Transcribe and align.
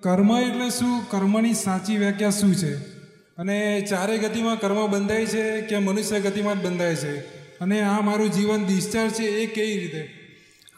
કર્મ 0.00 0.38
એટલે 0.38 0.70
શું? 0.70 1.10
કર્મની 1.10 1.52
સાચી 1.54 1.96
વ્યાખ્યા 1.96 2.30
શું 2.30 2.54
છે? 2.54 2.76
અને 3.36 3.86
ચારે 3.90 4.18
ગતિમાં 4.18 4.60
કર્મ 4.60 4.86
બંધાય 4.86 5.26
છે 5.26 5.60
કે 5.60 5.78
મનુષ્ય 5.78 6.20
ગતિમાં 6.20 6.60
જ 6.60 6.64
બંધાય 6.64 6.94
છે? 6.94 7.18
અને 7.60 7.80
આ 7.80 8.00
મારું 8.00 8.30
જીવન 8.30 8.66
ડિસ્ચાર્જ 8.66 9.12
છે 9.12 9.22
એ 9.22 9.46
કેવી 9.46 9.78
રીતે? 9.78 10.08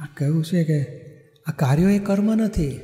આ 0.00 0.06
કહ્યું 0.16 0.44
છે 0.44 0.64
કે 0.64 0.82
આ 1.46 1.52
કાર્યો 1.52 1.88
એ 1.88 1.98
કર્મ 1.98 2.34
નથી. 2.34 2.80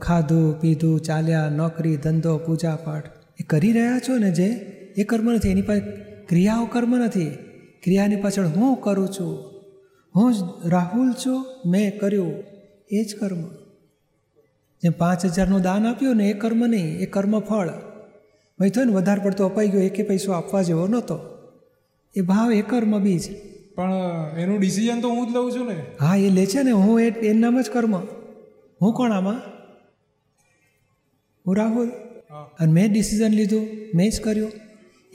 ખાધું, 0.00 0.60
પીધું, 0.60 1.00
ચાલ્યા, 1.00 1.48
નોકરી, 1.48 1.96
ધંધો 1.96 2.38
પૂજા 2.38 2.76
પાઠ 2.76 3.06
એ 3.40 3.44
કરી 3.44 3.72
રહ્યા 3.72 3.98
છો 3.98 4.18
ને 4.18 4.30
જે? 4.30 4.48
એ 4.96 5.04
કર્મ 5.04 5.32
નથી. 5.32 5.50
એની 5.50 5.62
પાસે 5.62 5.80
ક્રિયાઓ 6.26 6.66
કર્મ 6.66 6.96
નથી. 6.96 7.30
ક્રિયાની 7.82 8.16
પાછળ 8.16 8.46
હું 8.46 8.80
કરું 8.80 9.08
છું? 9.08 9.60
હું 10.16 10.34
જ 10.34 10.36
રાહુલ 10.66 11.12
છું, 11.12 11.46
મેં 11.66 11.98
કર્યું. 11.98 12.44
એ 12.90 13.04
જ 13.04 13.16
કર્મ. 13.20 13.61
જેમ 14.82 14.92
પાંચ 14.92 15.24
હજારનું 15.24 15.62
દાન 15.62 15.86
આપ્યું 15.86 16.16
ને 16.16 16.30
એ 16.30 16.32
કર્મ 16.32 16.66
નહીં 16.66 16.98
એ 16.98 17.06
કર્મ 17.06 17.40
ફળ 17.40 17.68
ભાઈ 18.58 18.70
થયું 18.70 18.86
ને 18.86 18.92
વધારે 18.92 19.24
પડતો 19.24 19.44
અપાઈ 19.44 19.68
ગયો 19.68 19.80
એકે 19.80 20.02
પૈસો 20.02 20.32
આપવા 20.32 20.62
જેવો 20.62 20.86
નહોતો. 20.86 21.18
એ 22.16 22.20
ભાવ 22.20 22.52
એ 22.52 22.62
કર્મ 22.62 22.98
બીજ. 22.98 23.34
પણ 23.74 23.92
એનું 24.38 24.60
ડિસિઝન 24.60 25.00
તો 25.00 25.08
હું 25.08 25.32
જ 25.32 25.34
લઉં 25.34 25.52
છું 25.52 25.68
ને. 25.68 25.86
હા 26.00 26.16
એ 26.16 26.30
લે 26.30 26.46
છે 26.46 26.62
ને 26.62 26.70
હું 26.70 27.00
એ 27.00 27.10
એનું 27.10 27.62
જ 27.62 27.70
કર્મ. 27.70 27.96
હું 28.82 28.92
કોણ 28.92 29.12
આમાં? 29.12 29.40
હું 31.46 31.56
રાહુલ. 31.56 31.88
અને 32.32 32.72
મેં 32.72 32.92
ડિસિઝન 32.92 33.28
લીધું 33.28 33.68
મેં 33.94 34.10
જ 34.10 34.20
કર્યું. 34.20 34.52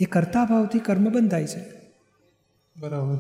એ 0.02 0.06
કરતા 0.06 0.46
ભાવથી 0.46 0.80
કર્મ 0.80 1.10
બંધાય 1.10 1.48
છે. 1.48 1.60
બરાબર. 2.80 3.16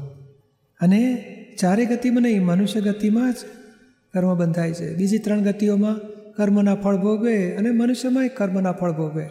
અને 0.82 1.26
ચારે 1.60 1.86
ગતિમાં 1.86 2.22
નહીં 2.22 2.46
મનુષ્ય 2.46 2.82
ગતિમાં 2.82 3.34
જ 3.34 3.36
કર્મ 4.14 4.38
બંધાય 4.38 4.74
છે. 4.74 4.96
બીજી 4.96 5.18
ત્રણ 5.18 5.40
ગતિઓમાં 5.40 6.17
કર્મના 6.38 6.76
ફળ 6.76 6.96
ભોગવે 6.96 7.56
અને 7.56 7.72
મનુષ્યમાંય 7.72 8.30
કર્મના 8.30 8.72
ફળ 8.72 8.92
ભોગવે. 8.92 9.26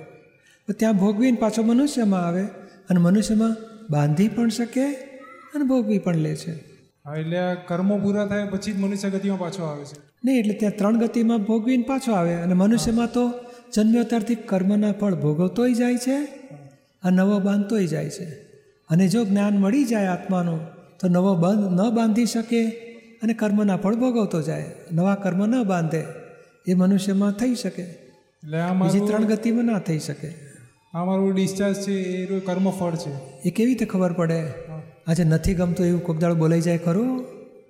તો 0.67 0.73
ત્યાં 0.73 0.97
ભોગવીને 0.97 1.37
પાછો 1.37 1.63
મનુષ્યમાં 1.63 2.27
આવે 2.27 2.43
અને 2.91 3.01
મનુષ્યમાં 3.01 3.57
બાંધી 3.91 4.29
પણ 4.29 4.49
શકે 4.49 4.93
અને 5.55 5.65
ભોગવી 5.65 5.99
પણ 5.99 6.15
લે 6.15 6.37
છે. 6.37 6.53
એટલે 7.19 7.37
કર્મો 7.69 7.99
પૂરા 7.99 8.27
થાય 8.27 8.47
પછી 8.47 8.73
જ 8.73 8.77
મનુષ્ય 8.79 9.11
ગતિમાં 9.11 9.39
પાછો 9.39 9.65
આવે 9.65 9.85
છે. 9.85 9.99
નહીં 10.25 10.39
એટલે 10.39 10.55
ત્યાં 10.55 10.73
ત્રણ 10.77 10.99
ગતિમાં 10.99 11.39
ભોગવીને 11.39 11.83
પાછો 11.83 12.13
આવે 12.13 12.35
અને 12.35 12.55
મનુષ્યમાં 12.55 13.13
તો 13.13 13.33
જન્મ્યો 13.75 14.03
ત્યારથી 14.03 14.35
કર્મના 14.35 14.93
ફળ 14.93 15.15
ભોગવતોય 15.15 15.75
જાય 15.75 15.97
છે 15.97 16.25
અને 17.03 17.17
નવો 17.17 17.39
બાંધતોય 17.39 17.87
જાય 17.87 18.11
છે. 18.11 18.25
અને 18.91 19.09
જો 19.09 19.25
જ્ઞાન 19.25 19.59
મળી 19.59 19.85
જાય 19.85 20.07
આત્માનું 20.07 20.61
તો 21.01 21.09
નવો 21.09 21.35
બંધ 21.35 21.81
ન 21.81 21.91
બાંધી 21.91 22.27
શકે 22.27 22.67
અને 23.23 23.35
કર્મના 23.35 23.77
ફળ 23.77 23.95
ભોગવતો 23.95 24.43
જાય. 24.43 24.71
નવા 24.93 25.15
કર્મ 25.15 25.47
ન 25.47 25.63
બાંધે. 25.63 26.05
એ 26.67 26.75
મનુષ્યમાં 26.75 27.33
થઈ 27.33 27.55
શકે. 27.55 27.83
એટલે 27.83 28.61
આ 28.61 28.75
બીજી 28.75 29.01
ત્રણ 29.01 29.25
ગતિમાં 29.25 29.65
ના 29.65 29.79
થઈ 29.79 29.99
શકે. 29.99 30.35
આ 30.95 31.05
મારું 31.05 31.35
ડિસ્ચાર્જ 31.35 31.77
છે 31.77 31.93
એ 31.93 32.41
કર્મ 32.41 32.71
ફળ 32.71 32.95
છે. 32.95 33.11
એ 33.45 33.51
કેવી 33.51 33.69
રીતે 33.69 33.85
ખબર 33.85 34.13
પડે? 34.13 34.43
આજે 35.07 35.25
નથી 35.25 35.55
ગમતું 35.55 35.87
એવું 35.87 36.05
કોક 36.05 36.19
દાડો 36.19 36.35
બોલાઈ 36.35 36.61
જાય 36.61 36.79
ખરું? 36.79 37.25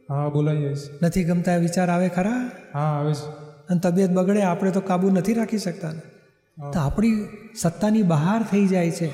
હા 0.08 0.28
બોલાઈ 0.28 0.62
જાય 0.62 0.74
છે. 0.74 1.06
નથી 1.06 1.24
ગમતા 1.24 1.54
એ 1.54 1.60
વિચાર 1.60 1.90
આવે 1.90 2.08
ખરા? 2.08 2.50
હા 2.74 2.80
આવે 2.80 3.14
છે. 3.14 3.26
અને 3.68 3.80
તબિયત 3.82 4.10
બગડે 4.10 4.42
આપણે 4.42 4.70
તો 4.70 4.80
કાબુ 4.80 5.10
નથી 5.10 5.32
રાખી 5.32 5.58
શકતા. 5.58 5.92
ને 5.92 6.00
તો 6.58 6.78
આપણી 6.78 7.10
સત્તાની 7.54 8.02
બહાર 8.02 8.42
થઈ 8.42 8.66
જાય 8.66 8.90
છે. 8.90 9.10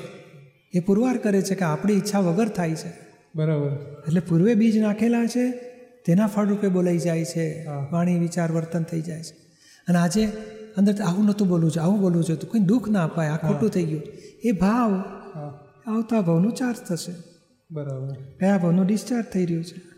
એ 0.73 0.79
પુરવાર 0.79 1.17
કરે 1.17 1.41
છે 1.41 1.55
કે 1.55 1.65
આપણી 1.65 1.93
ઈચ્છા 1.93 2.19
વગર 2.19 2.47
થાય 2.47 2.75
છે. 2.75 2.91
બરાબર. 3.35 4.01
એટલે 4.07 4.19
પૂર્વે 4.19 4.55
બીજ 4.55 4.77
નાખેલા 4.77 5.25
છે 5.25 5.51
તેના 6.05 6.27
ફળરૂપે 6.27 6.67
બોલાઈ 6.67 6.97
જાય 6.97 7.25
છે. 7.25 7.65
વાણી 7.91 8.19
વિચાર 8.19 8.51
વર્તન 8.51 8.83
થઈ 8.83 9.01
જાય 9.01 9.23
છે. 9.23 9.43
અને 9.87 9.97
આજે 9.97 10.25
અંદર 10.77 11.01
આવું 11.01 11.25
નહોતું 11.25 11.47
બોલવું 11.47 11.71
છે 11.71 11.79
આવું 11.79 12.01
બોલવું 12.01 12.23
છે 12.23 12.35
તો 12.35 12.47
કોઈ 12.47 12.59
દુઃખ 12.59 12.89
ના 12.89 13.03
અપાય 13.03 13.29
આ 13.29 13.37
ખોટું 13.37 13.69
થઈ 13.69 13.83
ગયું. 13.83 14.01
એ 14.43 14.51
ભાવ 14.51 14.95
આવતા 15.87 16.21
ભાવનું 16.21 16.53
ચાર્જ 16.53 16.77
થશે. 16.77 17.13
બરાબર. 17.71 18.13
કયા 18.39 18.57
ભાવનો 18.57 18.83
ડિસ્ચાર્જ 18.83 19.25
થઈ 19.25 19.45
રહ્યું 19.45 19.63
છે. 19.63 19.92